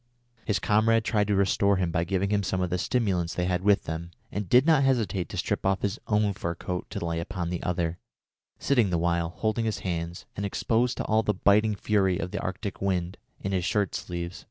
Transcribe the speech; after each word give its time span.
His 0.45 0.57
comrade 0.57 1.05
tried 1.05 1.27
to 1.27 1.35
restore 1.35 1.77
him 1.77 1.91
by 1.91 2.05
giving 2.05 2.31
him 2.31 2.41
some 2.41 2.59
of 2.59 2.71
the 2.71 2.79
stimulants 2.79 3.35
they 3.35 3.45
had 3.45 3.61
with 3.61 3.83
them, 3.83 4.09
and 4.31 4.49
did 4.49 4.65
not 4.65 4.83
hesitate 4.83 5.29
to 5.29 5.37
strip 5.37 5.63
off 5.63 5.83
his 5.83 5.99
own 6.07 6.33
fur 6.33 6.55
coat 6.55 6.89
to 6.89 7.05
lay 7.05 7.19
upon 7.19 7.51
the 7.51 7.61
other, 7.61 7.99
sitting 8.57 8.89
the 8.89 8.97
while, 8.97 9.29
holding 9.29 9.65
his 9.65 9.81
hands, 9.81 10.25
and 10.35 10.43
exposed 10.43 10.97
to 10.97 11.05
all 11.05 11.21
the 11.21 11.35
biting 11.35 11.75
fury 11.75 12.17
of 12.17 12.31
the 12.31 12.41
Arctic 12.41 12.81
wind, 12.81 13.19
in 13.41 13.51
his 13.51 13.63
shirt 13.63 13.93
sleeves. 13.93 14.39